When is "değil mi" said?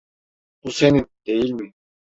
1.27-1.73